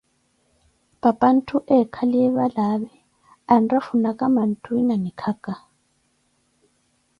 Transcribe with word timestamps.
papantthu 1.01 1.55
eekhaliye 1.77 2.27
valaavi 2.37 2.93
anrafunaka 3.53 4.23
manthuwi 4.35 4.81
na 4.89 4.95
likhaka. 5.03 5.53